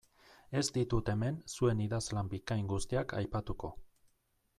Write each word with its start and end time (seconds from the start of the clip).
Ez 0.59 0.63
ditut 0.77 1.11
hemen 1.11 1.37
zuen 1.55 1.83
idazlan 1.87 2.31
bikain 2.31 2.65
guztiak 2.73 3.15
aipatuko. 3.19 3.71